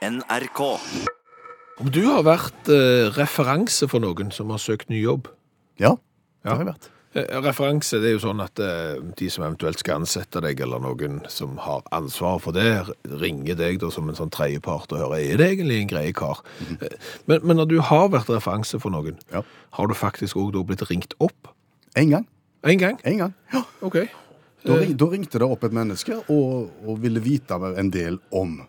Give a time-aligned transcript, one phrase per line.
[0.00, 0.60] NRK.
[1.80, 5.28] Om du har vært eh, referanse for noen som har søkt ny jobb
[5.80, 6.54] Ja, det Ja.
[6.54, 6.88] har jeg vært.
[7.12, 10.80] Eh, Referanse det er jo sånn at eh, de som eventuelt skal ansette deg, eller
[10.80, 12.86] noen som har ansvar for det,
[13.20, 16.40] ringer deg da som en sånn tredjepart og hører er det egentlig en grei kar.
[16.80, 16.96] Eh,
[17.26, 19.42] men, men når du har vært referanse for noen, Ja.
[19.76, 21.52] har du faktisk òg da blitt ringt opp?
[21.96, 22.26] En gang.
[22.64, 22.96] En gang?
[23.04, 23.34] En gang.
[23.52, 23.64] Ja.
[23.82, 24.00] OK.
[24.64, 28.62] Da, ring, da ringte det opp et menneske og, og ville vite en del om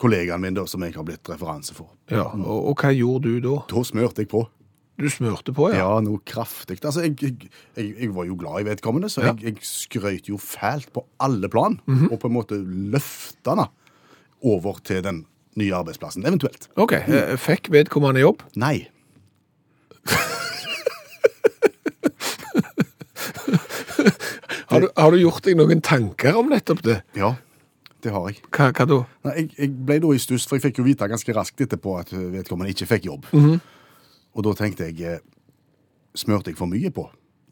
[0.00, 1.90] kollegaen min da, som jeg har blitt referanse for.
[2.12, 3.56] Ja, og, og hva gjorde du da?
[3.70, 4.42] Da smørte jeg på.
[4.98, 5.78] Du smørte på, ja?
[5.84, 6.80] Ja, noe kraftig.
[6.82, 9.34] Altså, jeg, jeg, jeg, jeg var jo glad i vedkommende, så Ja.
[9.40, 11.78] jeg, skrøt jo fælt på alle plan.
[12.10, 13.68] Og på en måte løfta henne
[14.42, 15.24] over til den
[15.58, 16.68] nye arbeidsplassen, eventuelt.
[16.78, 16.92] OK.
[16.98, 18.42] eh, Fikk vedkommende jobb?
[18.58, 18.88] Nei.
[24.68, 26.98] Har du, har du gjort deg noen tanker om nettopp det?
[27.16, 27.32] Ja,
[28.04, 28.42] det har jeg.
[28.54, 28.98] Hva, hva da?
[29.26, 31.96] Nei, jeg, jeg ble da i stuss, for jeg fikk jo vite ganske raskt etterpå
[32.00, 33.30] at vedkommende ikke fikk jobb.
[34.38, 35.24] Og da tenkte jeg eh,
[36.18, 37.04] Smørte jeg for mye på?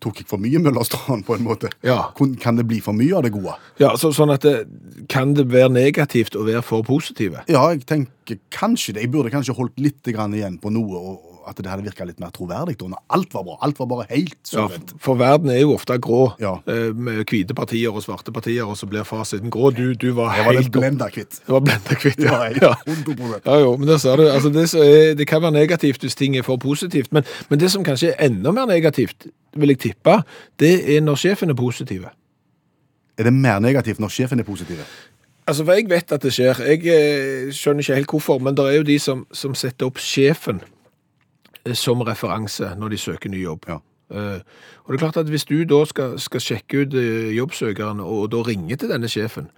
[0.02, 1.70] Tok jeg for mye Møllerstrand, på en måte?
[1.86, 2.10] Ja.
[2.42, 3.54] Kan det bli for mye av det gode?
[3.80, 4.66] Ja, så, sånn at det,
[5.12, 7.44] Kan det være negativt å være for positive?
[7.52, 9.06] Ja, jeg tenker kanskje det.
[9.06, 12.20] Jeg burde kanskje holdt litt grann igjen på noe, og at det hadde virka litt
[12.20, 12.76] mer troverdig.
[12.80, 13.56] da, når Alt var bra.
[13.62, 14.66] Alt var bare helt Ja,
[14.98, 16.56] for verden er jo ofte grå, Ja.
[16.66, 19.70] eh, med hvite partier og svarte partier, og så blir fasiten grå.
[19.74, 21.40] Du, du var Jeg var helt blenda kvitt.
[21.46, 22.74] Det var blenda kvitt, Ja, ja.
[23.46, 23.58] ja.
[23.60, 24.26] Jo, men det ser du.
[24.28, 27.70] Altså, det, er, det kan være negativt hvis ting er for positivt, men, men det
[27.70, 30.22] som kanskje er enda mer negativt, vil jeg tippe,
[30.60, 32.10] det er når sjefen er positive.
[33.18, 34.84] Er det mer negativt når sjefen er positive?
[35.46, 36.58] Altså, for jeg vet at det skjer.
[36.66, 40.00] Jeg eh, skjønner ikke helt hvorfor, men det er jo de som, som setter opp
[40.02, 40.58] sjefen
[41.74, 43.64] som referanse når de søker ny jobb.
[43.68, 43.78] Ja.
[44.10, 44.38] Uh,
[44.84, 48.30] og det er klart at hvis du da skal, skal sjekke ut uh, jobbsøkeren, og
[48.30, 49.48] da ringer til denne sjefen,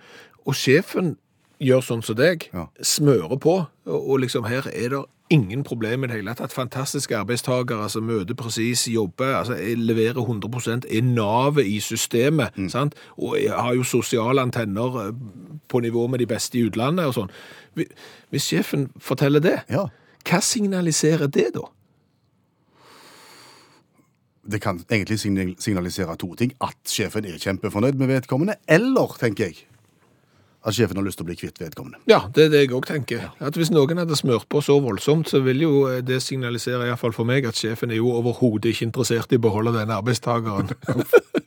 [0.47, 1.17] og sjefen
[1.61, 2.67] gjør sånn som deg, Ja.
[2.83, 6.53] smører på, og, og liksom her er det ingen problem i det hele tatt.
[6.55, 12.95] Fantastiske arbeidstakere altså møter presis, jobber, altså leverer 100 er navet i systemet, sant?
[13.19, 15.13] Og har jo sosiale antenner eh,
[15.69, 17.29] på nivå med de beste i utlandet og sånn.
[18.31, 19.85] Hvis sjefen forteller det, Ja.
[20.25, 21.67] hva signaliserer det da?
[24.49, 25.19] Det kan egentlig
[25.61, 26.55] signalisere to ting.
[26.65, 29.67] At sjefen er kjempefornøyd med vedkommende, eller, tenker jeg,
[30.67, 32.01] at sjefen har lyst til å bli kvitt vedkommende.
[32.11, 33.29] Ja, det er det jeg òg tenker.
[33.45, 36.91] At Hvis noen hadde smurt på så voldsomt, så vil jo eh, det signalisere i
[36.91, 40.01] hvert fall for meg at sjefen er jo overhodet ikke interessert i å beholde denne
[40.01, 40.73] arbeidstakeren.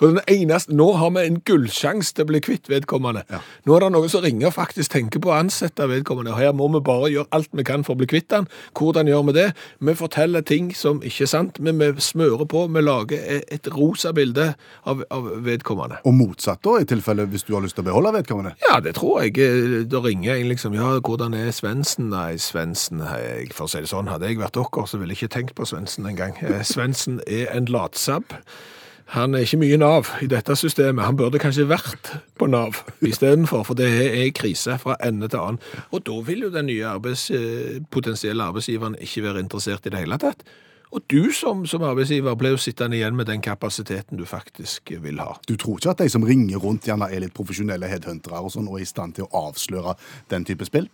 [0.00, 3.22] Og den eneste, Nå har vi en gullsjanse til å bli kvitt vedkommende.
[3.30, 3.38] Ja.
[3.66, 6.32] Nå er det noen som ringer og faktisk tenker på å ansette vedkommende.
[6.34, 8.48] og Her må vi bare gjøre alt vi kan for å bli kvitt han.
[8.76, 9.46] Hvordan gjør vi det?
[9.80, 12.66] Vi forteller ting som ikke er sant, men vi smører på.
[12.74, 14.54] Vi lager e- et rosa bilde
[14.86, 16.00] av, av vedkommende.
[16.04, 18.54] Og motsatt, da, i tilfelle hvis du har lyst til å beholde vedkommende.
[18.68, 19.38] Ja, det tror jeg.
[19.38, 22.10] Eh, Da ringer en liksom, ja, hvordan er Svendsen?
[22.10, 23.00] Nei, Svendsen,
[23.54, 25.66] for å si det sånn, hadde jeg vært dere, så ville jeg ikke tenkt på
[25.66, 26.34] Svendsen engang.
[26.42, 28.24] Eh, Svendsen er en latsabb.
[29.14, 31.04] Han er ikke mye Nav i dette systemet.
[31.06, 35.60] Han burde kanskje vært på Nav istedenfor, for det er krise fra ende til annen.
[35.94, 40.02] Og da vil jo den nye arbeids, eh, potensielle arbeidsgiveren ikke være interessert i det
[40.02, 40.42] hele tatt.
[40.90, 45.18] Og du som, som arbeidsgiver ble jo sittende igjen med den kapasiteten du faktisk vil
[45.22, 45.34] ha.
[45.48, 48.68] Du tror ikke at de som ringer rundt, gjerne er litt profesjonelle headhuntere og sånn,
[48.70, 49.96] og er i stand til å avsløre
[50.30, 50.88] den type spill?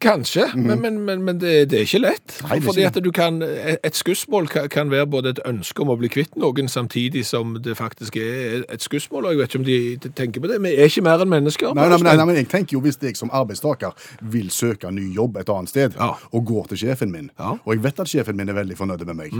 [0.00, 2.34] Kanskje, men, men, men, men det, det er ikke lett.
[2.46, 3.38] Nei, er fordi ikke at du kan,
[3.84, 7.76] et skussmål kan, være både et ønske om å bli kvitt noen, samtidig som det
[7.78, 9.28] faktisk er et skussmål.
[9.28, 10.58] Og jeg vet ikke om de tenker på det.
[10.64, 11.74] Vi er ikke mer enn mennesker.
[11.76, 15.36] Nei, nei, nei, men jeg tenker jo Hvis jeg som arbeidstaker vil søke ny jobb
[15.40, 16.12] et annet sted, Ja.
[16.32, 17.56] og går til sjefen min, Ja.
[17.64, 19.32] Og jeg vet at sjefen min er veldig fornøyd med meg,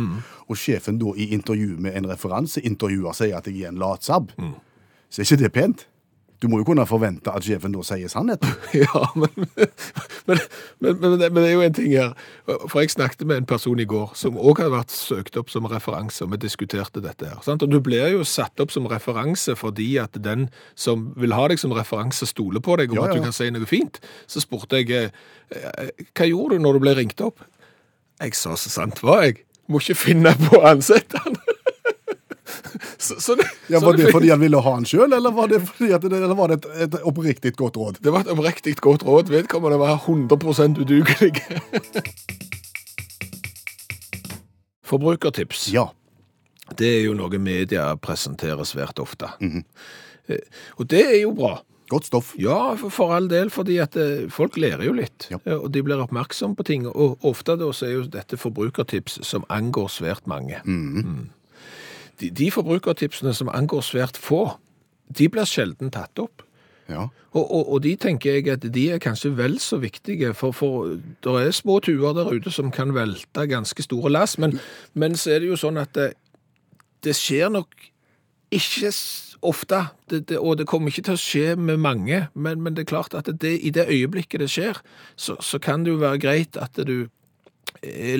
[0.48, 4.54] og sjefen da i intervju med en referanseintervjuer sier at jeg er en latsabb, Mm.
[5.10, 5.86] så er ikke det pent.
[6.42, 8.50] Du må jo kunne forvente at sjefen da sier sannheten.
[8.76, 9.30] Ja, men,
[10.28, 10.40] men,
[10.84, 12.12] men, men, det- er jo en ting her.
[12.68, 15.68] For jeg snakket med en person i går som også hadde vært søkt opp som
[15.70, 17.40] referanse, og vi diskuterte dette her.
[17.46, 17.64] Sant?
[17.64, 21.62] Og du blir jo satt opp som referanse fordi at den som vil ha deg
[21.62, 24.00] som referanse, stoler på deg om Ja, at du kan si noe fint.
[24.28, 27.40] Så spurte jeg eh, hva gjorde du når du ble ringt opp?
[28.20, 29.40] Jeg sa så sant var jeg.
[29.72, 31.40] Må ikke finne på å ansette han.
[33.06, 35.48] så, så det, Ja, Var det fikk- fordi han ville ha han sjøl, eller var
[35.50, 37.98] det, at det, eller var det et, et oppriktig godt råd?
[38.04, 39.28] Det var et oppriktig godt råd.
[39.34, 41.32] Vedkommende var 100% udugelig.
[44.86, 45.68] Forbrukertips.
[45.74, 45.88] Ja.
[46.76, 49.28] Det er jo noe media presenterer svært ofte.
[49.40, 50.42] Eh,
[50.78, 51.56] Og det er jo bra.
[51.86, 52.32] Godt stoff.
[52.38, 55.38] Ja, for, for all del, fordi at eh, folk lærer jo litt, Ja.
[55.46, 56.86] eh, og de blir oppmerksomme på ting.
[56.90, 60.58] Og ofte da så er jo dette forbrukertips som angår svært mange.
[60.66, 61.28] Mm.
[62.20, 64.56] De, de forbrukertipsene som angår svært få,
[65.06, 66.42] de blir sjelden tatt opp.
[66.88, 67.08] Ja.
[67.34, 70.94] Og, og, og de tenker jeg at de er kanskje vel så viktige, for, for
[71.24, 74.58] det er små tuer der ute som kan velte ganske store lass, men,
[74.94, 76.12] men så er det jo sånn at det,
[77.04, 77.74] det skjer nok
[78.54, 78.92] ikke
[79.46, 82.86] ofte, det, det, og det kommer ikke til å skje med mange, men, men det
[82.86, 84.80] er klart at det, i det øyeblikket det skjer,
[85.18, 87.10] så, så kan det jo være greit at du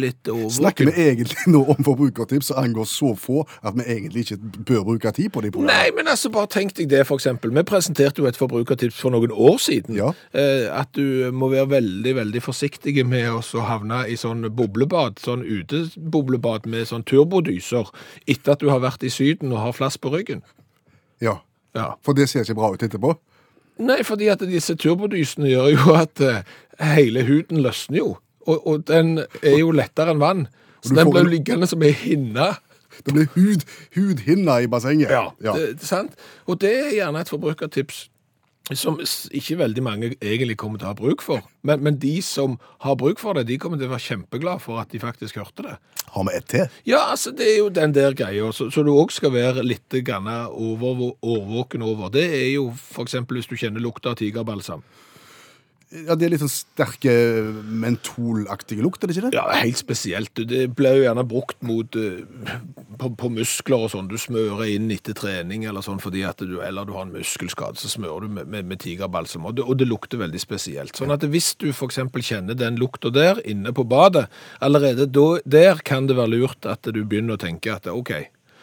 [0.00, 4.62] litt Snakker vi egentlig nå om forbrukertips som angår så få at vi egentlig ikke
[4.68, 7.52] bør bruke tid på de Nei, men altså, bare tenk deg det, for eksempel.
[7.54, 9.96] Vi presenterte jo et forbrukertips for noen år siden.
[9.98, 10.12] Ja.
[10.36, 15.44] Eh, at du må være veldig, veldig forsiktig med å havne i sånn boblebad, sånn
[15.46, 17.88] uteboblebad med sånn turbodyser,
[18.26, 20.44] etter at du har vært i syden og har flass på ryggen.
[21.22, 21.40] Ja.
[21.76, 21.94] Ja.
[22.04, 23.16] For det ser ikke bra ut etterpå.
[23.84, 26.46] Nei, fordi at disse turbodysene gjør jo at eh,
[26.94, 28.14] hele huden løsner jo.
[28.46, 30.46] Og, og den er jo lettere enn vann.
[30.84, 32.52] Så den blir jo liggende som ei hinne.
[33.04, 33.64] Det blir hud,
[33.96, 35.10] hudhinne i bassenget.
[35.12, 36.14] Ja, Det, det er sant.
[36.46, 38.06] Og det er gjerne et forbrukertips
[38.74, 41.44] som ikke veldig mange egentlig kommer til å ha bruk for.
[41.66, 44.80] Men, men de som har bruk for det, de kommer til å være kjempeglade for
[44.82, 45.76] at de faktisk hørte det.
[46.16, 46.80] Har vi ett til?
[46.88, 49.94] Ja, altså det er jo den der greia, så, så du òg skal være litt
[50.06, 52.10] grann over, årvåken over.
[52.14, 53.20] Det er jo f.eks.
[53.30, 54.82] hvis du kjenner lukta av tigerbalsam.
[56.04, 57.12] Ja, Det er litt sånn sterke
[57.84, 59.38] mentolaktige lukt, er det ikke det?
[59.38, 60.42] Ja, helt spesielt.
[60.50, 62.20] Det blir jo gjerne brukt mot eh,
[63.00, 64.10] på, på muskler og sånn.
[64.10, 67.80] Du smører inn etter trening eller sånn fordi at du, eller du har en muskelskade,
[67.80, 69.48] så smører du med, med, med tigerbalsam.
[69.48, 70.96] Og det, og det lukter veldig spesielt.
[70.98, 72.02] Sånn at hvis du f.eks.
[72.26, 74.26] kjenner den lukta der inne på badet,
[74.60, 78.12] allerede da, der kan det være lurt at du begynner å tenke at OK,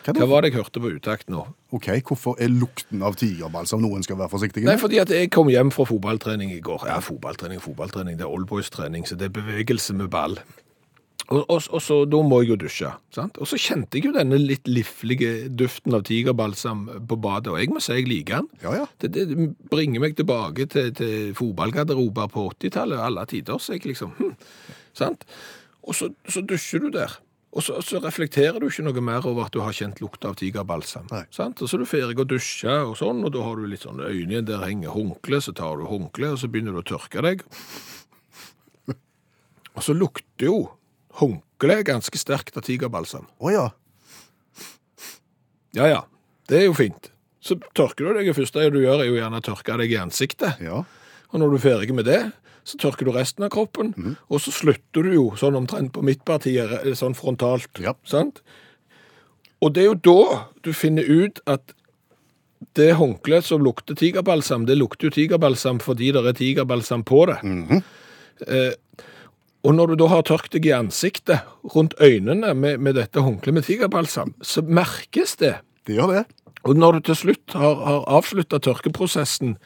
[0.04, 1.46] Hva hva var det jeg hørte på utakt nå?
[1.76, 4.74] Ok, Hvorfor er lukten av tigerbalsam noe en skal være forsiktig med?
[4.74, 6.84] Nei, fordi at jeg kom hjem fra fotballtrening i går.
[6.90, 10.38] Ja, fotballtrening, fotballtrening, det er oldboys-trening, så det er bevegelse med ball.
[11.32, 13.38] Og, og, og så, da må jeg jo dusje, sant?
[13.40, 17.72] Og så kjente jeg jo denne litt liflige duften av tigerbalsam på badet, og jeg
[17.72, 18.50] må si jeg liker den.
[18.66, 18.88] Ja, ja.
[19.00, 24.12] Det, det bringer meg tilbake til, til fotballgarderober på 80-tallet, alle tider, så jeg liksom,
[24.20, 24.34] hm,
[25.00, 25.24] sant?
[25.88, 27.16] Og så, så dusjer du der.
[27.54, 30.38] Og så, så reflekterer du ikke noe mer over at du har kjent lukta av
[30.40, 31.06] tigerbalsam.
[31.34, 31.62] Sant?
[31.62, 34.02] Og så er du ferdig å dusje og sånn, og da har du litt sånn
[34.02, 37.46] øyne, der henger håndkle, så tar du håndkle, og så begynner du å tørke deg.
[39.74, 40.58] Og så lukter jo
[41.22, 43.30] håndkle ganske sterkt av tigerbalsam.
[43.38, 43.68] Å ja.
[45.78, 46.02] Ja, ja,
[46.50, 47.10] det er jo fint.
[47.44, 50.02] Så tørker du deg, det første du gjør er jo gjerne å tørke deg i
[50.02, 50.62] ansiktet.
[50.64, 50.84] ja.
[51.34, 52.20] Og når du er ferdig med det,
[52.64, 53.94] så tørker du resten av kroppen,
[54.30, 57.70] og så slutter du jo sånn omtrent på midtpartiet, sånn frontalt.
[57.84, 57.96] Ja.
[58.08, 58.40] Sant?
[59.64, 61.76] Og det er jo da du finner ut at
[62.80, 67.40] det håndkleet som lukter tigerbalsam, det lukter jo tigerbalsam fordi det er tigerbalsam på det.
[68.48, 68.72] eh,
[69.64, 71.46] og når du da har tørkt deg i ansiktet,
[71.76, 75.56] rundt øynene med, med dette håndkleet med tigerbalsam, så merkes det.
[75.88, 76.24] Det gjør det.
[76.64, 79.58] Og når du til slutt har, har avslutta tørkeprosessen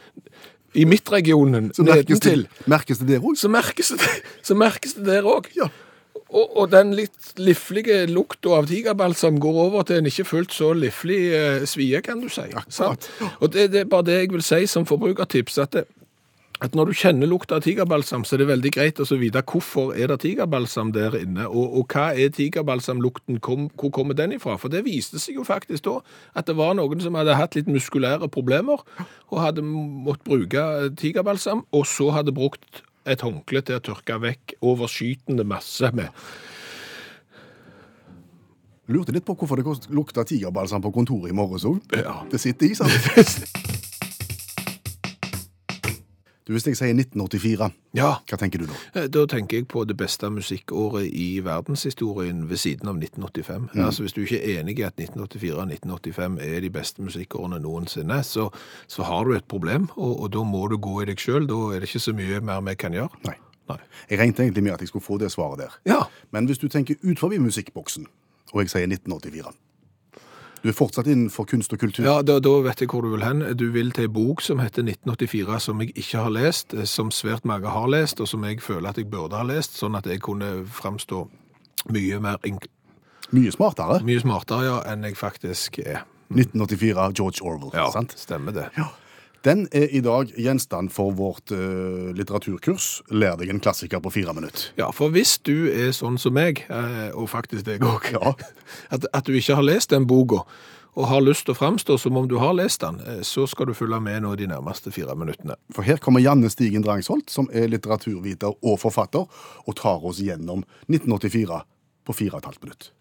[0.77, 3.35] i midtregionen Så merkes det, nedentil, merkes det der òg.
[3.35, 3.97] så
[4.43, 5.49] så merkes det der òg.
[5.57, 5.69] Ja.
[6.27, 10.73] Og, og den litt liflige lukta av tigerbalsam går over til en ikke fullt så
[10.75, 12.49] liflig eh, svie, kan du si.
[12.67, 13.07] Sant?
[13.39, 15.85] Og det, det er bare det jeg vil si som forbrukertips, at, det,
[16.63, 19.43] at når du kjenner lukta av tigerbalsam, så er det veldig greit å så vite
[19.45, 24.33] hvorfor er det tigerbalsam der inne, og, og hva er tigerbalsamlukten, kom, hvor kommer den
[24.37, 24.57] ifra?
[24.61, 25.99] For det viste seg jo faktisk da
[26.37, 28.81] at det var noen som hadde hatt litt muskulære problemer,
[29.29, 34.17] og hadde måttet bruke eh, tigerbalsam, og så hadde brukt et håndkle til å tørke
[34.23, 36.09] vekk overskytende masse med.
[38.87, 41.83] Lurte litt på hvorfor det lukta tigerbalsam på kontoret i morges òg.
[41.91, 42.21] Ja.
[42.31, 43.65] Det sitter i, sant?
[46.47, 48.73] Du, Hvis jeg sier 1984, Ja, hva tenker du da?
[48.95, 53.69] eh, da tenker jeg på det beste musikkåret i verdenshistorien ved siden av 1985.
[53.75, 57.59] Altså Hvis du ikke er enig i at 1984 og 1985 er de beste musikkårene
[57.59, 58.47] noensinne, så,
[58.87, 61.47] så har du et problem, og, og da må du gå i deg sjøl.
[61.47, 63.11] Da er det ikke så mye mer vi kan gjøre.
[63.27, 63.35] Nei.
[63.67, 63.79] Nei.
[64.09, 65.73] Jeg regnet egentlig med at jeg skulle få det svaret der.
[65.85, 66.03] Ja.
[66.31, 68.07] Men hvis du tenker ut forbi musikkboksen,
[68.53, 69.51] og jeg sier 1984
[70.63, 72.05] Du er fortsatt innenfor kunst og kultur?
[72.07, 73.43] Ja, da, da vet jeg hvor du vil hen.
[73.59, 77.11] Du vil til en bok som heter 1984, som jeg ikke har lest, eh, som
[77.13, 80.07] svært mange har lest, og som jeg føler at jeg burde ha lest, sånn at
[80.09, 81.25] jeg kunne framstå
[81.93, 82.37] mye mer
[83.31, 83.99] Mye smartere.
[84.07, 86.05] mye smartere ja, enn jeg faktisk er.
[86.31, 87.71] 1984, George Orwell.
[87.75, 88.15] Ja, sant?
[88.19, 88.69] stemmer det.
[89.47, 92.87] Den er i dag gjenstand for vårt eh, litteraturkurs.
[93.15, 94.73] Lær deg en klassiker på fire minutter.
[94.79, 98.33] Ja, for hvis du er sånn som meg, eh, og faktisk deg òg, Ja.
[98.93, 100.41] at, at du ikke har lest den boka,
[100.97, 103.69] og har lyst til å framstå som om du har lest den, eh, så skal
[103.69, 105.55] du følge med nå de nærmeste fire minuttene.
[105.71, 109.31] For her kommer Janne Stigen Drangsholt, som er litteraturviter og forfatter,
[109.63, 111.63] og tar oss gjennom 1984
[112.03, 112.91] på fire og et halvt minutt.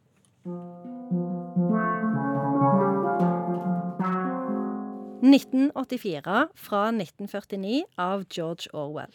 [5.26, 9.14] 1984 fra 1949 av George Orwell.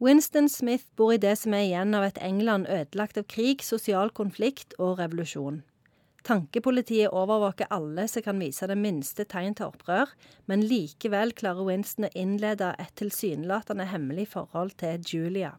[0.00, 4.12] Winston Smith bor i det som er igjen av et England ødelagt av krig, sosial
[4.14, 5.62] konflikt og revolusjon.
[6.28, 10.10] Tankepolitiet overvåker alle som kan vise det minste tegn til opprør,
[10.46, 15.54] men likevel klarer Winston å innlede et tilsynelatende hemmelig forhold til Julia.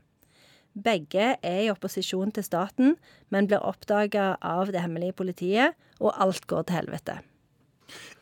[0.74, 2.96] Begge er i opposisjon til staten,
[3.30, 7.20] men blir oppdaga av det hemmelige politiet, og alt går til helvete.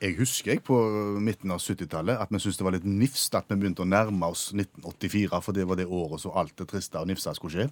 [0.03, 0.77] Jeg husker jeg på
[1.23, 4.31] midten av 70-tallet at vi syntes det var litt nifst at vi begynte å nærme
[4.31, 7.69] oss 1984, for det var det året så alt det triste og nifsa skulle skje.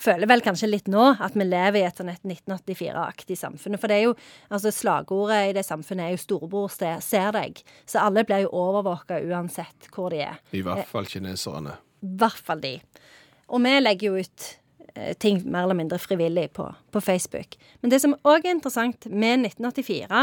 [0.00, 3.78] Føler vel kanskje litt nå at vi lever i et sånn 1984-aktig samfunn.
[3.78, 4.16] For det er jo,
[4.50, 7.62] altså slagordet i det samfunnet er jo 'storebror ser deg'.
[7.86, 10.42] Så alle blir jo overvåka uansett hvor de er.
[10.52, 11.78] I hvert fall kineserne.
[12.02, 12.80] I hvert fall de.
[13.48, 14.50] Og vi legger jo ut
[15.18, 17.56] ting mer eller mindre frivillig på, på Facebook.
[17.82, 20.20] Men det som òg er interessant med 1984,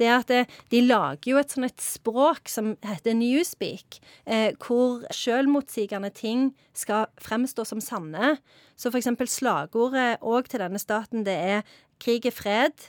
[0.00, 4.00] det er at det, eh, de lager jo et sånn et språk som heter Newspeak,
[4.24, 8.38] eh, hvor sjølmotsigende ting skal fremstå som sanne.
[8.80, 11.62] Så eksempel slagordet òg til denne staten, det er
[12.02, 12.88] krig er fred,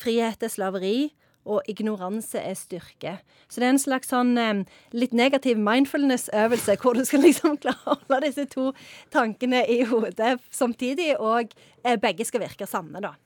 [0.00, 1.10] frihet er slaveri,
[1.48, 3.16] og ignoranse er styrke.
[3.48, 4.62] Så det er en slags sånn eh,
[4.96, 8.70] litt negativ mindfulness-øvelse, hvor du skal liksom klare å holde disse to
[9.14, 11.52] tankene i hodet samtidig, og
[11.84, 13.16] eh, begge skal virke sanne, da.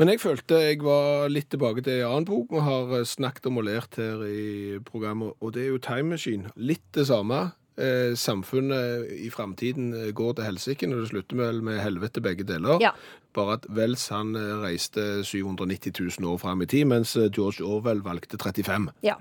[0.00, 3.50] Men jeg følte jeg var litt tilbake til en annen bok vi har eh, snakket
[3.50, 6.52] om og lært her i programmet, og det er jo Time Machine.
[6.56, 7.50] Litt det samme.
[7.80, 12.78] Eh, samfunnet i framtiden går til helsike når det slutter med, med helvete begge deler.
[12.82, 12.92] Ja.
[13.36, 17.62] Bare at Wells han eh, reiste 790 000 år fram i tid, mens eh, George
[17.62, 18.90] Orwell valgte 35.
[19.06, 19.14] Ja.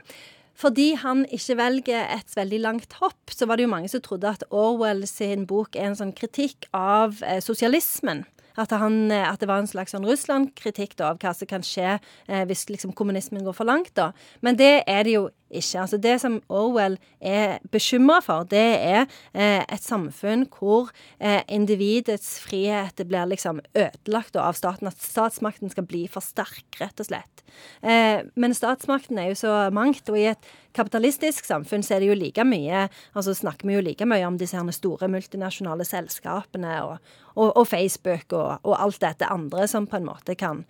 [0.60, 4.34] Fordi han ikke velger et veldig langt hopp, så var det jo mange som trodde
[4.34, 8.26] at Orwell sin bok er en sånn kritikk av eh, sosialismen.
[8.60, 12.44] At, han, at, det var en slags sånn Russland-kritikk av hva som kan skje eh,
[12.50, 13.94] hvis liksom, kommunismen går for langt.
[13.96, 14.10] da.
[14.44, 15.82] Men det er det jo ikke.
[15.82, 22.38] Altså Det som Orwell er bekymra for, det er eh, et samfunn hvor eh, individets
[22.44, 24.88] frihet blir liksom ødelagt av staten.
[24.88, 27.46] At statsmakten skal bli for sterk, rett og slett.
[27.82, 32.12] Eh, men statsmakten er jo så mangt, og i et kapitalistisk samfunn så er det
[32.12, 32.86] jo like mye
[33.18, 37.66] altså snakker vi jo like mye om disse her store multinasjonale selskapene og, og, og
[37.68, 40.64] Facebook og, og, alt dette andre som på en måte kan,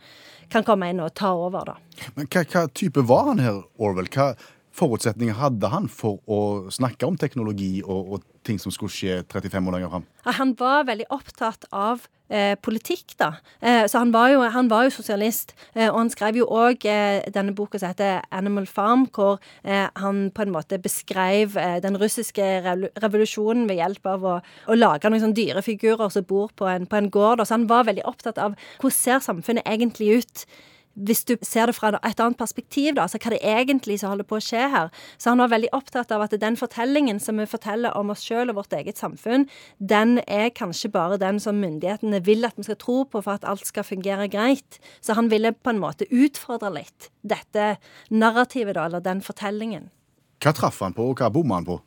[0.49, 2.07] kan komme inn og ta over, da.
[2.15, 4.09] Men hva, hva type var han her, Orwell?
[4.13, 4.33] Hva
[4.79, 9.67] forutsetninger hadde han for å snakke om teknologi og, og ting som skulle skje 35
[9.67, 10.07] år lenger fram?
[10.39, 13.33] Han var veldig opptatt av eh, politikk, da.
[13.61, 15.53] Eh, så han var, jo, han var jo, sosialist.
[15.73, 19.87] Eh, og han skrev jo òg eh, denne boka som heter 'Animal Farm', hvor eh,
[19.95, 22.43] han på en måte beskrev eh, den russiske
[23.01, 26.95] revolusjonen ved hjelp av å, å lage noen sånne dyrefigurer som bor på en, på
[26.95, 27.39] en gård.
[27.39, 27.45] Da.
[27.45, 30.45] Så han var veldig opptatt av hvordan ser samfunnet egentlig ut
[30.99, 34.27] hvis du ser det fra et annet perspektiv, da, altså hva det egentlig som holder
[34.27, 34.89] på å skje her.
[35.17, 38.51] Så han var veldig opptatt av at den fortellingen som vi forteller om oss sjøl
[38.51, 39.47] og vårt eget samfunn,
[39.79, 43.47] den er kanskje bare den som myndighetene vil at vi skal tro på for at
[43.47, 44.79] alt skal fungere greit.
[45.01, 47.75] Så han ville på en måte utfordre litt dette
[48.09, 49.89] narrativet, da, eller den fortellingen.
[50.39, 51.79] Hva traff han på, og hva bomma han på?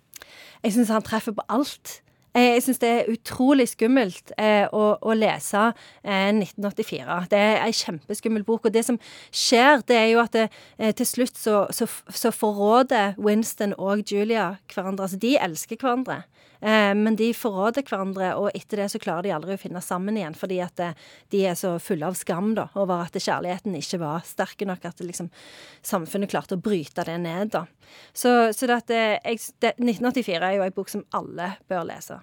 [0.63, 2.01] Jeg syns han treffer på alt.
[2.35, 5.67] Eh, jeg syns det er utrolig skummelt eh, å, å, lese
[6.01, 7.19] eh, 1984.
[7.29, 8.69] Det er ei kjempeskummel bok.
[8.69, 8.99] Og det som
[9.29, 10.47] skjer, det er jo at det,
[10.79, 15.11] eh, til slutt så, så, så, forråder Winston og Julia hverandre.
[15.11, 16.23] Altså, de elsker hverandre.
[16.63, 20.15] Eh, men de forråder hverandre, og etter det så klarer de aldri å finne sammen
[20.19, 20.37] igjen.
[20.39, 21.01] Fordi at eh,
[21.35, 24.87] de er så fulle av skam da, over at kjærligheten ikke var sterk nok.
[24.93, 25.33] At liksom,
[25.83, 27.51] samfunnet klarte å bryte det ned.
[27.57, 27.65] da.
[28.15, 32.23] Så, så det, jeg, det, 1984 er jo ei bok som alle bør lese.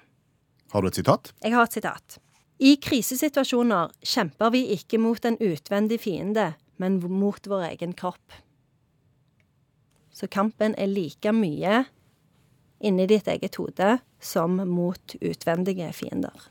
[0.71, 1.33] Har du et sitat?
[1.43, 2.19] Jeg har et sitat.
[2.63, 8.39] I krisesituasjoner kjemper vi ikke mot en utvendig fiende, men mot vår egen kropp.
[10.15, 11.85] Så kampen er like mye
[12.83, 16.49] inni ditt eget hode som mot utvendige fiender.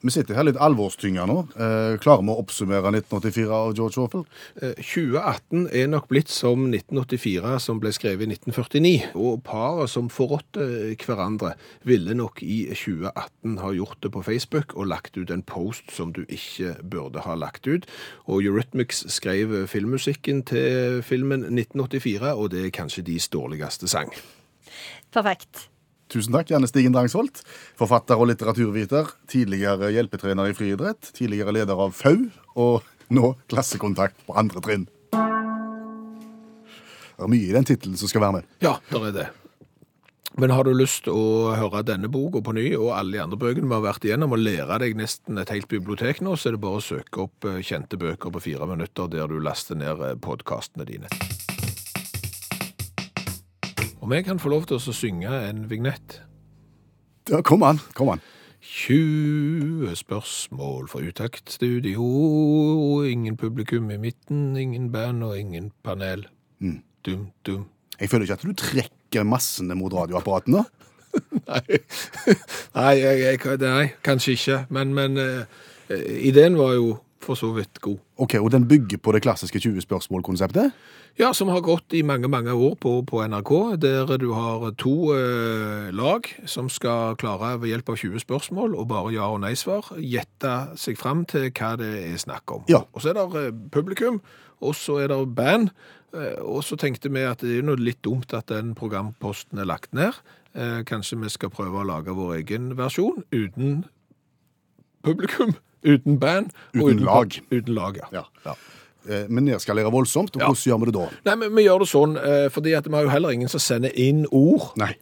[0.00, 1.34] Vi sitter her litt alvorstynga nå.
[1.60, 4.22] Eh, klarer vi å oppsummere 1984 av George Orwell?
[4.56, 9.10] Eh, 2018 er nok blitt som 1984 som ble skrevet i 1949.
[9.20, 11.52] Og paret som forrådte hverandre,
[11.84, 16.14] ville nok i 2018 ha gjort det på Facebook og lagt ut en post som
[16.16, 17.84] du ikke burde ha lagt ut.
[18.24, 24.16] Og Eurythmics skrev filmmusikken til filmen 1984, og det er kanskje deres dårligste sang.
[25.12, 25.68] Perfekt.
[26.10, 27.42] Tusen takk, Janne Stigen Drangsvold,
[27.78, 32.24] forfatter og litteraturviter, tidligere hjelpetrener i friidrett, tidligere leder av FAU,
[32.58, 32.82] og
[33.14, 34.88] nå klassekontakt på andre trinn.
[37.20, 38.48] Det er mye i den tittelen som skal være med.
[38.64, 39.28] Ja, det er det.
[40.40, 43.38] Men har du lyst til å høre denne boka på ny, og alle de andre
[43.38, 46.56] bøkene vi har vært igjennom, og lære deg nesten et helt bibliotek nå, så er
[46.56, 50.02] det bare å søke opp eh, kjente bøker på fire minutter der du laster ned
[50.06, 51.10] eh, podkastene dine.
[54.10, 56.16] Om jeg kan få lov til å synge en vignett?
[57.30, 58.22] Ja, kom an, kom an.
[58.58, 62.02] 20 spørsmål for utakt studio.
[63.06, 66.24] Ingen publikum i midten, ingen band og ingen panel.
[66.58, 67.68] Dum, dum.
[68.00, 70.64] Jeg føler ikke at du trekker massene mot radioapparatene.
[71.46, 71.78] Nei,
[72.80, 74.58] nei, jeg, jeg, nei kanskje ikke.
[74.74, 75.46] Men, men uh,
[76.18, 76.96] ideen var jo
[77.30, 77.98] for så vidt god.
[78.20, 80.72] Ok, Og den bygger på det klassiske 20 spørsmål-konseptet?
[81.18, 85.12] Ja, som har gått i mange, mange år på, på NRK, der du har to
[85.14, 89.92] eh, lag som skal klare ved hjelp av 20 spørsmål og bare ja- og nei-svar
[89.98, 92.66] gjette seg fram til hva det er snakk om.
[92.70, 92.84] Ja.
[92.94, 94.20] Og så er det eh, publikum,
[94.60, 95.70] og så er det band,
[96.14, 99.68] eh, og så tenkte vi at det er noe litt dumt at den programposten er
[99.70, 100.18] lagt ned.
[100.54, 103.84] Eh, kanskje vi skal prøve å lage vår egen versjon uten
[105.06, 105.54] publikum,
[105.84, 106.52] uten band.
[106.76, 107.38] og Uten lag.
[107.50, 108.08] Uten lag, ja.
[108.12, 108.24] Ja.
[108.46, 108.54] ja.
[109.32, 111.04] Men nedskalerer voldsomt, og hvordan gjør vi det da?
[111.30, 113.94] Nei, men vi gjør det sånn, eh, fordi vi har jo heller ingen som sender
[113.96, 114.72] inn ord.
[114.76, 114.92] Nei.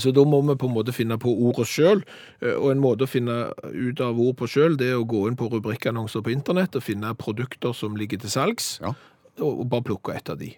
[0.00, 2.00] Så da må vi på en måte finne på ordet sjøl.
[2.42, 5.36] Og en måte å finne ut av ord på sjøl, det er å gå inn
[5.38, 8.94] på rubrikkannonser på internett og finne produkter som ligger til salgs, Ja.
[9.38, 10.56] og bare plukke et av de.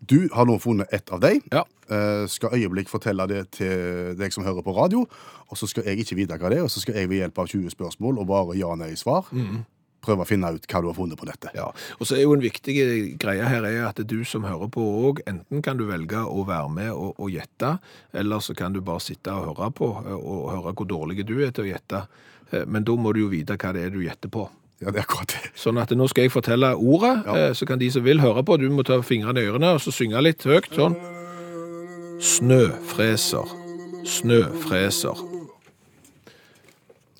[0.00, 1.40] Du har nå funnet ett av dem.
[1.52, 1.64] Ja.
[1.90, 5.06] Eh, skal øyeblikk fortelle det til deg som hører på radio,
[5.48, 7.38] og så skal jeg ikke vite hva det er, og så skal jeg ved hjelp
[7.38, 9.32] av 20 spørsmål og bare ja-nei-svar
[10.04, 11.50] prøve å finne ut hva du har funnet på nettet.
[11.58, 11.66] Ja,
[11.98, 12.74] og så er jo en viktig
[13.18, 16.70] greie her er at du som hører på òg, enten kan du velge å være
[16.70, 17.74] med og, og gjette,
[18.14, 21.34] eller så kan du bare sitte og høre på eh, og høre hvor dårlig du
[21.44, 22.04] er til å gjette.
[22.52, 24.46] Eh, Men da må du jo vite hva det er du gjetter på.
[24.80, 25.50] Ja, det er akkurat det.
[25.58, 27.34] Sånn at nå skal jeg fortelle ordet, Ja.
[27.48, 29.80] eh, så kan de som vil høre på, du må ta fingrene i ørene og
[29.82, 30.94] så synge litt høyt, sånn.
[32.22, 33.46] Snøfreser.
[34.06, 35.18] Snøfreser.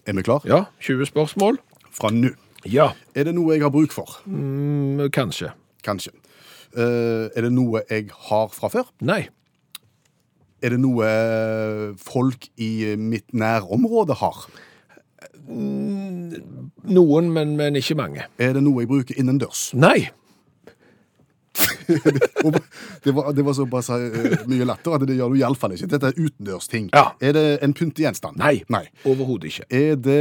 [0.07, 0.41] Er vi klar?
[0.49, 1.59] Ja, 20 spørsmål?
[1.91, 2.31] Fra nå.
[2.67, 4.07] Ja, Er det noe jeg har bruk for?
[4.27, 5.53] mm, kanskje.
[5.85, 6.11] Kanskje.
[6.77, 8.87] Uh, er det noe jeg har fra før?
[9.01, 9.29] Nei.
[10.63, 14.47] Er det noe eh, folk i mitt nærområde har?
[16.85, 18.29] Noen, men, men ikke mange.
[18.39, 19.71] Er det noe jeg bruker innendørs?
[19.75, 20.11] Nei.
[23.03, 25.89] Det var, det var såpass eh, mye latter at det gjør du iallfall ikke.
[25.91, 26.91] Dette er utendørsting.
[26.93, 27.15] Ja.
[27.25, 28.37] Er det en pyntegjenstand?
[28.39, 28.59] Nei.
[28.69, 28.83] Nei.
[29.09, 29.65] Overhodet ikke.
[29.73, 30.19] Er det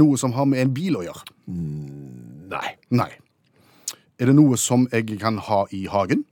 [0.00, 1.24] noe som har med en bil å gjøre?
[2.52, 2.68] Nei.
[2.94, 3.10] Nei.
[4.20, 6.22] Er det noe som jeg kan ha i hagen?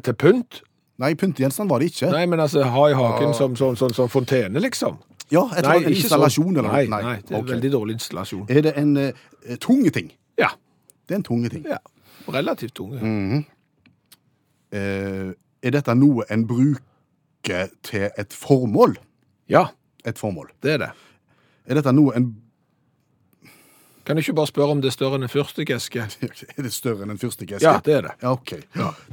[0.00, 0.62] Til pynt?
[1.02, 2.08] Nei, pyntegjenstand var det ikke.
[2.14, 4.96] Nei, men altså ha i hagen som, som, som, som fontene, liksom.
[5.30, 6.58] Ja, et eller annet ikke installasjon sånn.
[6.58, 7.02] eller nei, noe.
[7.02, 7.54] nei, det er okay.
[7.54, 8.46] veldig dårlig installasjon.
[8.50, 10.12] Er det en uh, tunge ting?
[10.40, 10.50] Ja.
[11.06, 11.64] Det er en tunge ting.
[11.68, 11.78] ja.
[12.32, 12.98] Relativt tunge.
[14.72, 15.32] uh,
[15.62, 18.96] er dette noe en bruker til et formål?
[19.48, 19.66] Ja,
[20.04, 20.50] Et formål.
[20.62, 20.90] det er det.
[21.66, 22.41] Er dette noe en
[24.06, 26.02] Kan du ikke bare spørre om det er større enn en fyrstikkeske?
[26.58, 27.62] Er det større enn en fyrstikkeske?
[27.62, 28.12] Ja, det er det.
[28.22, 28.50] Ja, ok.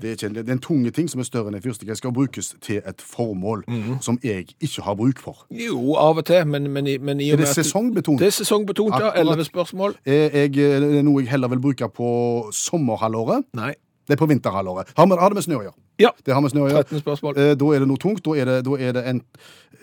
[0.02, 2.56] Det, er det er en tunge ting som er større enn en fyrstikkeske og brukes
[2.65, 3.99] til et formål Mhm.
[4.02, 5.43] som jeg ikke har bruk for.
[5.52, 8.19] Jo, av og til, men, men, men i og Er det sesongbetont?
[8.19, 9.12] Det er sesongbetont, ja.
[9.21, 9.95] Elleve spørsmål.
[10.06, 12.10] Er, jeg, er det noe jeg heller vil bruke på
[12.56, 13.45] sommerhalvåret?
[13.54, 13.73] Nei.
[14.10, 14.89] Det er på vinterhalvåret.
[14.97, 15.78] Har, vi har det med snø å gjøre?
[16.02, 16.10] Ja.
[16.25, 16.82] Det har med snø å gjøre.
[16.88, 17.38] 13 spørsmål.
[17.38, 18.23] Eh, Da er det noe tungt.
[18.25, 19.21] Da er det, da er det en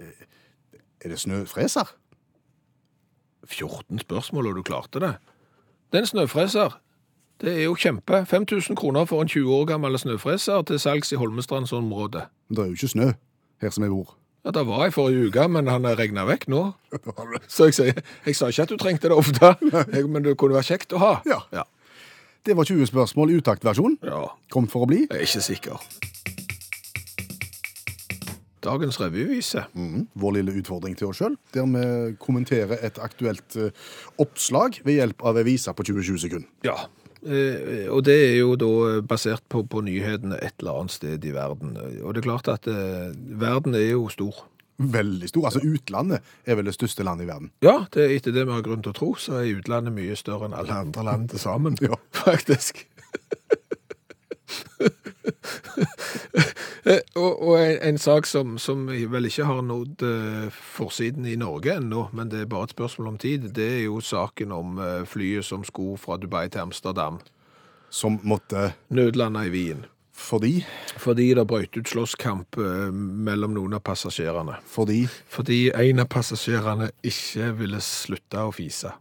[0.00, 0.24] eh,
[1.04, 1.92] Er det snøfreser?
[3.48, 5.14] 14 spørsmål, og du klarte det.
[5.92, 6.76] Det er en snøfreser.
[7.40, 8.22] Det er jo kjempe.
[8.26, 12.26] 5000 kroner for en 20 år gammel snøfreser til salgs i Holmestrandsområdet.
[12.48, 13.10] Det er jo ikke snø
[13.62, 14.14] her som jeg bor.
[14.46, 16.60] Ja, det var jeg forrige uke, men han regna vekk nå.
[17.50, 19.54] Så jeg, jeg, jeg sa ikke at du trengte det ofte,
[20.12, 21.12] men det kunne være kjekt å ha.
[21.26, 21.40] Ja.
[21.52, 21.64] ja.
[22.46, 23.98] Det var 20 spørsmål i utaktversjon.
[24.06, 25.02] Ja, Kom for å bli.
[25.08, 25.82] jeg er ikke sikker.
[28.66, 29.62] Dagens revyvise.
[29.78, 33.70] Mm, Vår lille utfordring til oss sjøl, der vi kommenterer et aktuelt eh,
[34.22, 36.50] oppslag ved hjelp av ei vise på 20-20 sekunder.
[36.66, 36.76] Ja,
[37.22, 38.72] eh, og det er jo da
[39.06, 41.76] basert på, på nyhetene et eller annet sted i verden.
[42.02, 44.44] Og det er klart at eh, verden er jo stor.
[44.76, 45.46] Veldig stor.
[45.48, 47.48] Altså utlandet er vel det største landet i verden.
[47.64, 50.18] Ja, det er etter det vi har grunn til å tro, så er utlandet mye
[50.20, 51.78] større enn alle andre land til sammen.
[51.80, 51.96] Ja.
[52.26, 52.84] Faktisk.
[56.86, 61.34] Eh, og og en, en sak som, som vel ikke har nådd eh, forsiden i
[61.36, 64.78] Norge ennå, men det er bare et spørsmål om tid, det er jo saken om
[64.78, 67.18] eh, flyet som skulle fra Dubai til Amsterdam.
[67.90, 69.84] Som måtte Nødlanda i Wien.
[70.16, 70.64] Fordi
[70.96, 74.56] Fordi det brøt ut slåsskamp mellom noen av passasjerene.
[74.66, 78.94] Fordi Fordi en av passasjerene ikke ville slutte å fise.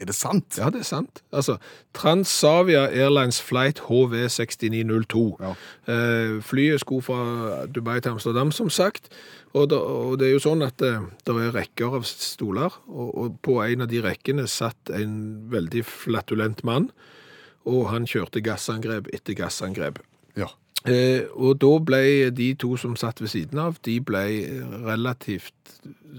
[0.00, 0.56] Er det sant?
[0.58, 1.22] Ja, det er sant.
[1.30, 1.56] Altså,
[1.94, 5.22] Transavia Airlines Flight HV6902.
[5.38, 5.52] Ja.
[5.86, 9.08] Eh, flyet skulle fra Dubai til Amsterdam, som sagt.
[9.54, 13.12] Og, da, og det er jo sånn at det, det er rekker av stoler, og,
[13.14, 15.14] og på en av de rekkene satt en
[15.52, 16.90] veldig flatulent mann,
[17.64, 20.02] og han kjørte gassangrep etter gassangrep.
[20.34, 20.50] Ja.
[20.84, 24.24] Eh, og da ble de to som satt ved siden av, de ble
[24.84, 25.78] relativt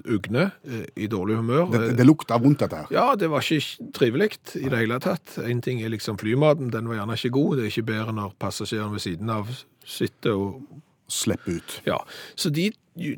[0.09, 1.67] ugne, eh, i dårlig humør.
[1.73, 2.89] Det, det lukta vondt, dette her.
[2.93, 5.37] Ja, det var ikke trivelig i det hele tatt.
[5.45, 7.59] En ting er liksom flymaten, den var gjerne ikke god.
[7.59, 9.53] Det er ikke bedre når passasjeren ved siden av
[9.85, 11.81] sitter og Slipper ut.
[11.85, 11.99] Ja,
[12.33, 12.71] så de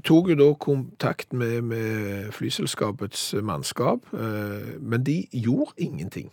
[0.04, 6.28] tok jo da kontakt med, med flyselskapets mannskap, eh, men de gjorde ingenting.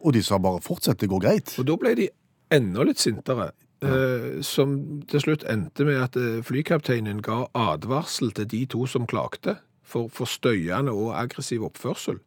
[0.00, 1.58] Og de sa bare 'fortsett, det går greit'.
[1.58, 2.08] Og da ble de
[2.52, 3.50] enda litt sintere,
[3.86, 4.76] eh, som
[5.10, 10.10] til slutt endte med at eh, flykapteinen ga advarsel til de to som klagde for,
[10.12, 12.20] for støyende og aggressiv oppførsel.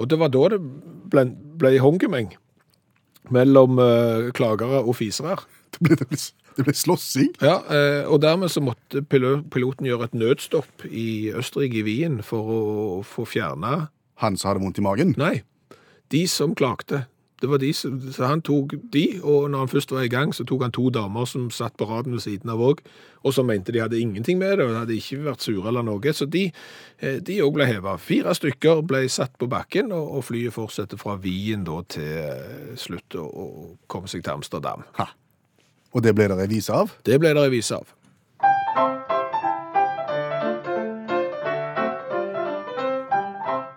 [0.00, 0.60] Og det var da det
[1.12, 1.26] ble,
[1.60, 2.32] ble hongemeng
[3.30, 5.36] mellom uh, klagere og fisere.
[5.70, 6.18] Det ble, det ble,
[6.56, 7.34] det ble slåssing.
[7.44, 7.60] Ja,
[8.08, 12.62] og dermed så måtte piloten gjøre et nødstopp i Østerrike, i Wien, for å
[13.06, 13.90] få fjerna
[14.24, 15.14] Han som hadde vondt i magen.
[15.20, 15.42] Nei,
[16.10, 17.04] de som klagde.
[17.40, 20.34] Det var de som, så han tok de, og når han først var i gang,
[20.36, 22.82] så tok han to damer som satt på raden ved siden av òg,
[23.24, 26.12] og som mente de hadde ingenting med det, og hadde ikke vært sure eller noe.
[26.16, 26.46] Så de
[27.00, 27.96] eh, òg ble heva.
[28.00, 32.74] Fire stykker ble satt på bakken, og, og flyet fortsetter fra Wien da til eh,
[32.80, 34.84] slutt og, og kom seg til Amsterdam.
[35.00, 35.08] Ha.
[35.96, 36.92] Og det ble det revis av.
[37.06, 37.88] Det ble det revis av.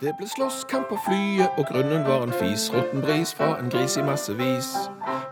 [0.04, 2.74] Det ble slåsskamp på flyet, og grunnen var en fis.
[2.74, 4.74] Råtten bris fra en gris i massevis.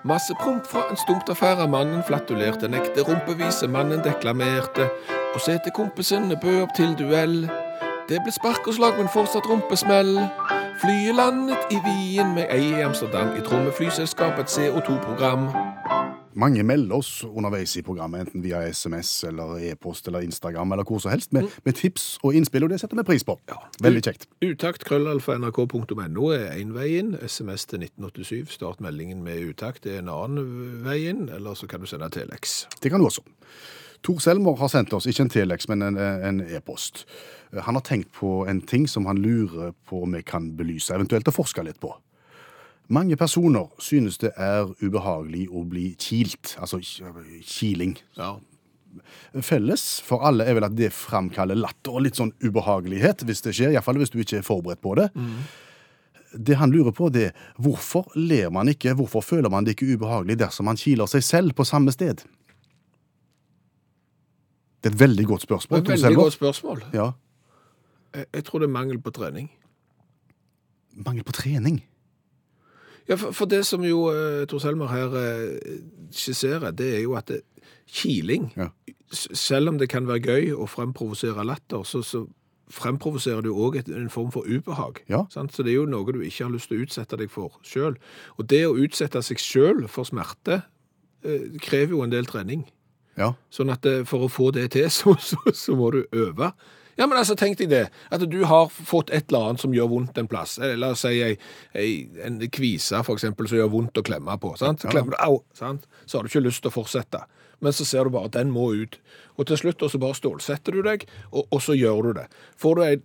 [0.04, 1.68] Masse promp fra en stumt affære.
[1.68, 3.68] Mannen flatulerte, nekte rumpevise.
[3.68, 4.88] Mannen deklamerte.
[5.36, 7.50] Og setekompisene bød opp til duell.
[8.10, 10.16] Det ble spark og slag, men fortsatt rumpesmell.
[10.82, 15.50] Flyet landet i Wien med ei i Amsterdam, i tråd med flyselskapets CO2-program.
[16.34, 21.02] Mange melder oss underveis i programmet, enten via SMS eller e-post eller Instagram eller hvor
[21.04, 23.36] som helst, med, med tips og innspill, og det setter vi pris på.
[23.52, 23.60] Ja.
[23.84, 24.28] Veldig kjekt.
[24.42, 27.14] Utakt krøllalfa nrk.no er én inn.
[27.22, 28.56] SMS til 1987.
[28.56, 29.84] Start meldingen med utakt.
[29.84, 31.30] Det er en annen vei inn.
[31.30, 32.66] eller så kan du sende Telex.
[32.82, 33.22] Det kan du også.
[34.02, 37.06] Tor Selmer har sendt oss ikke en telex, men en e-post.
[37.54, 41.30] Han har tenkt på en ting som han lurer på om vi kan belyse, eventuelt
[41.30, 41.94] å forske litt på.
[42.92, 46.82] Mange personer synes det er ubehagelig å bli kilt, altså
[47.48, 47.94] kiling.
[48.18, 48.34] Ja.
[49.40, 53.54] Felles for alle er vel at det framkaller latter og litt sånn ubehagelighet hvis det
[53.56, 55.08] skjer, iallfall hvis du ikke er forberedt på det.
[56.36, 59.94] Det han lurer på, det er hvorfor ler man ikke, hvorfor føler man det ikke
[59.96, 62.26] ubehagelig dersom man kiler seg selv på samme sted?
[64.82, 65.80] Det er et veldig godt Det spørsmål.
[65.80, 66.84] er et veldig godt spørsmål.
[66.96, 67.08] Ja.
[68.16, 69.48] Jeg, jeg tror det er mangel på trening.
[71.08, 71.80] Mangel på trening.
[73.12, 75.80] Ja, for, for det som jo uh, Tor Selmer her eh,
[76.16, 77.42] skisserer, det er jo at det,
[77.92, 78.70] kiling, Ja.
[79.12, 82.22] selv om det kan være gøy å fremprovosere latter, så, så
[82.72, 85.02] fremprovoserer du òg en form for ubehag.
[85.12, 85.26] Ja.
[85.34, 85.52] Sant?
[85.52, 87.98] Så det er jo noe du ikke har lyst til å utsette deg for sjøl.
[88.40, 90.62] Og det å utsette seg sjøl for smerte
[91.28, 92.64] eh, krever jo en del trening.
[93.20, 93.34] Ja.
[93.52, 96.54] Sånn at eh, for å få det til, så, så, så må du øve.
[97.02, 97.84] Ja, men altså, tenk deg det.
[98.14, 100.60] At du har fått et eller annet som gjør vondt en plass.
[100.62, 101.32] Eh, La oss si ei,
[102.22, 104.54] en kvise, for eksempel, som gjør vondt å klemme på.
[104.62, 104.84] Sant?
[104.86, 105.88] Så klemmer du, au, sant?
[106.06, 107.24] Så har du ikke lyst til å fortsette.
[107.62, 109.00] Men så ser du bare at den må ut.
[109.38, 112.28] Og til slutt og så bare stålsetter du deg, og, og så gjør du det.
[112.62, 112.96] Får du ei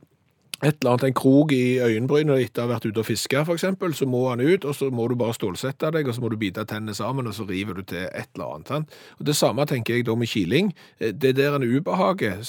[0.62, 3.58] et eller annet, en krok i øyenbrynet etter å ha vært ute og fiske, for
[3.58, 6.30] eksempel, så må han ut, og så må du bare stålsette deg, og så må
[6.32, 8.72] du bite tennene sammen, og så river du til et eller annet.
[8.72, 8.98] Sant?
[9.20, 10.72] Og det samme tenker jeg da med kiling.
[10.98, 12.40] Eh, Det er der en ubehaget.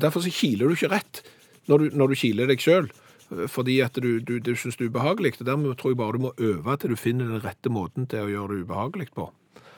[0.00, 1.22] Derfor så kiler du ikke rett
[1.68, 2.88] når du, når du kiler deg sjøl.
[3.48, 5.38] Fordi at du, du, du syns det er ubehagelig.
[5.40, 8.30] Dermed tror jeg bare du må øve til du finner den rette måten til å
[8.30, 9.30] gjøre det ubehagelig på.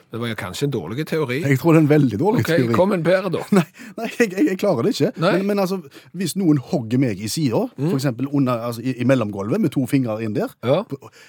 [0.07, 1.41] Det var kanskje en dårlig teori.
[1.43, 2.73] Jeg tror det er en veldig dårlig Ok, teori.
[2.77, 3.41] Kom en bedre, da.
[3.57, 3.63] Nei,
[3.97, 5.09] nei jeg, jeg, jeg klarer det ikke.
[5.19, 5.81] Men, men altså,
[6.15, 7.89] hvis noen hogger meg i sida, Mm.
[7.97, 10.77] eksempel altså, i, i mellomgulvet med to fingre inn der, Ja.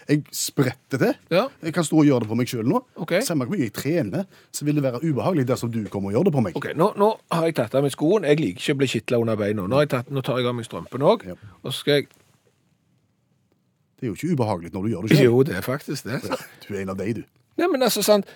[0.08, 1.14] jeg spretter til.
[1.34, 1.48] Ja.
[1.66, 2.84] Jeg kan stå og gjøre det på meg sjøl nå.
[3.02, 3.16] Ok.
[3.26, 6.28] Samme hvor mye jeg trener, så vil det være ubehagelig dersom du kommer og gjør
[6.30, 6.56] det på meg.
[6.62, 8.24] Ok, nå, nå har jeg tatt av meg skoen.
[8.30, 9.66] Jeg liker ikke å bli kitla under beina.
[9.66, 11.26] Nå, tatt, nå tar jeg av meg strømpen òg.
[11.32, 11.36] Ja.
[11.64, 12.08] Og så skal jeg
[13.98, 15.24] Det er jo ikke ubehagelig når du gjør det sjøl.
[15.26, 16.20] Jo, det er faktisk det.
[16.68, 17.24] Du er en av deg, du.
[17.58, 18.28] Nei, men altså, sant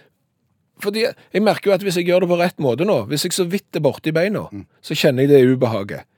[0.83, 3.37] Fordi jeg merker jo at hvis jeg gjør det på rett måte nå, hvis jeg
[3.37, 4.49] så vidt er borti beina,
[4.83, 6.09] så kjenner jeg det ubehaget.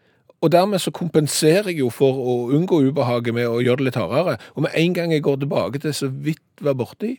[0.45, 4.01] Og dermed så kompenserer jeg jo for å unngå ubehaget med å gjøre det litt
[4.01, 4.37] hardere.
[4.57, 7.15] Og med en gang jeg går tilbake til så vidt var borti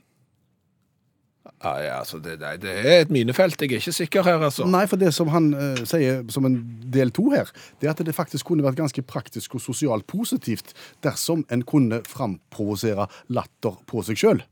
[1.65, 3.61] ah, ja, altså, det, nei, det er et minefelt.
[3.61, 4.67] Jeg er ikke sikker her, altså.
[4.69, 6.57] Nei, for det som han eh, sier som en
[6.93, 7.49] del to her,
[7.81, 12.01] det er at det faktisk kunne vært ganske praktisk og sosialt positivt dersom en kunne
[12.09, 14.43] framprovosere latter på seg sjøl.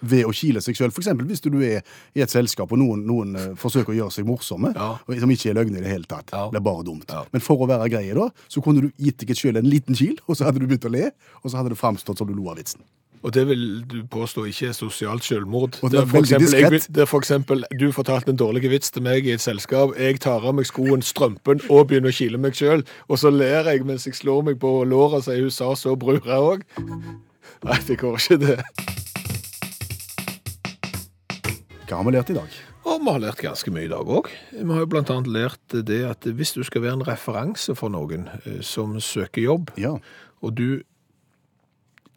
[0.00, 0.92] Ved å kile seg sjøl.
[0.94, 1.08] F.eks.
[1.26, 1.80] hvis du er
[2.14, 4.92] i et selskap og noen, noen eh, forsøker å gjøre seg morsomme, Ja.
[5.18, 6.30] som ikke er løgne i det hele tatt.
[6.32, 6.44] Ja.
[6.52, 7.08] Det er bare dumt.
[7.10, 7.24] Ja.
[7.32, 10.14] Men for å være greie, da, så kunne du gitt deg sjøl en liten kil,
[10.28, 11.10] og så hadde du begynt å le,
[11.42, 12.80] og så hadde det framstått som du lo av vitsen.
[13.26, 15.80] Og det vil du påstå ikke er sosialt selvmord.
[15.82, 18.92] Og det er for eksempel, jeg, det er for eksempel du fortalte en dårlig vits
[18.94, 22.38] til meg i et selskap, jeg tar av meg skoen, strømpen og begynner å kile
[22.38, 25.50] meg selv, og så ler jeg mens jeg slår meg på låret og sier hun
[25.50, 26.62] sa så brura òg.
[27.66, 28.60] Nei, det går ikke det.
[31.88, 32.56] Hva har vi lært i dag?
[32.88, 34.26] Og vi har lært ganske mye i dag òg.
[34.52, 38.26] Vi har jo annet lært det at hvis du skal være en referanse for noen
[38.44, 39.94] eh, som søker jobb, Ja.
[40.44, 40.82] og du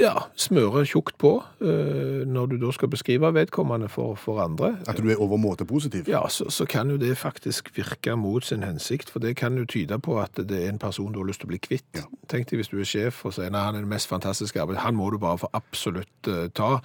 [0.01, 4.99] ja, smøre tjukt på eh, når du da skal beskrive vedkommende for, for andre, At
[4.99, 6.09] du er overmåte positiv?
[6.09, 9.65] ja, så, så kan jo det faktisk virke mot sin hensikt, for det kan jo
[9.65, 11.87] tyde på at det er en person du har lyst til å bli kvitt.
[11.95, 12.07] Ja.
[12.31, 14.81] Tenk deg hvis du er sjef og sier nei, han er den mest fantastiske arbeid,
[14.81, 16.79] han må du bare for absolutt uh, ta.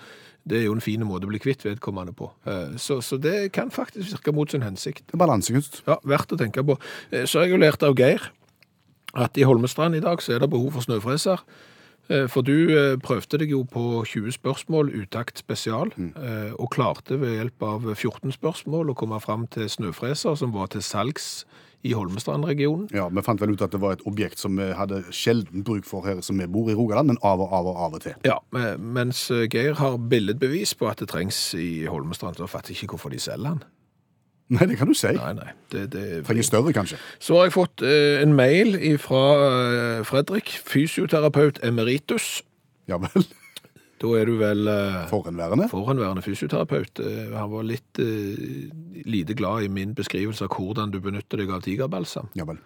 [0.47, 2.29] Det er jo en fin måte å bli kvitt vedkommende på.
[2.47, 5.11] Eh, så, så det kan faktisk virke mot sin hensikt.
[5.11, 5.81] Balansekunst.
[5.89, 6.77] Ja, verdt å tenke på.
[7.11, 8.29] Så har jeg jo lært av Geir
[9.17, 11.43] at i Holmestrand i dag så er det behov for snøfreser.
[12.09, 16.13] Eh, For du eh, prøvde deg jo på 20 spørsmål, utakt spesial, mm.
[16.59, 20.85] og klarte ved hjelp av 14 spørsmål å komme fram til snøfreser som var til
[20.85, 21.47] salgs
[21.87, 22.89] i Holmestrand-regionen.
[22.95, 25.87] Ja, Vi fant vel ut at det var et objekt som vi hadde sjelden bruk
[25.89, 28.19] for her som vi bor i Rogaland, men av og av og av og til.
[28.27, 32.75] Ja, eh, mens eh, Geir har billedbevis på at det trengs i Holmestrand, så fatter
[32.75, 33.65] jeg ikke hvorfor de selger den.
[34.55, 35.11] Nei, det kan du si.
[35.17, 35.49] Nei, nei.
[35.73, 36.99] Det, det Trenger større, kanskje.
[37.19, 42.45] Så har jeg fått eh, en mail fra eh, Fredrik, fysioterapeut emeritus.
[42.87, 43.27] Ja vel.
[43.97, 45.67] Da er du vel eh, Forhenværende.
[45.73, 47.01] forhenværende fysioterapeut.
[47.01, 48.69] Eh, han var litt eh,
[49.09, 52.29] lite glad i min beskrivelse av hvordan du benytter deg av tigerbalsam.
[52.39, 52.61] Ja vel.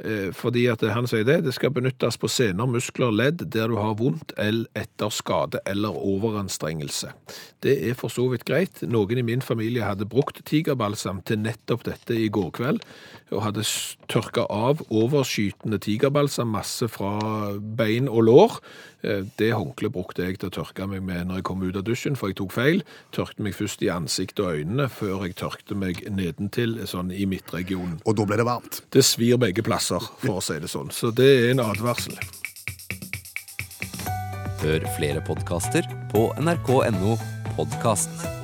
[0.00, 3.76] Eh, fordi at han sier det, det skal benyttes på sener, muskler, ledd, der du
[3.76, 7.12] har vondt eller etter skade eller overanstrengelse.
[7.60, 8.80] Det er for så vidt greit.
[8.88, 12.84] Noen i min familie hadde brukt tigerbalsam til nettopp dette i går kveld,
[13.30, 13.66] og hadde
[14.10, 18.60] tørka av overskytende tigerbalsam masse fra bein og lår.
[19.02, 21.84] Eh, Det håndkleet brukte jeg til å tørke meg med når jeg kom ut av
[21.84, 22.82] dusjen, for jeg tok feil.
[23.12, 28.00] Tørkte meg først i ansiktet og øynene, før jeg tørkte meg nedentil, sånn i midtregionen.
[28.04, 28.82] Og da ble det varmt.
[28.90, 30.92] Det svir begge plasser, for å si det sånn.
[30.92, 32.18] Så det er en advarsel.
[34.60, 37.16] Hør flere podkaster på nrk.no
[37.56, 38.39] podkast.